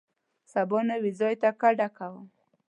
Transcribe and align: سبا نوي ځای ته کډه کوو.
سبا 0.51 0.79
نوي 0.89 1.11
ځای 1.19 1.35
ته 1.41 1.49
کډه 1.61 1.87
کوو. 1.97 2.21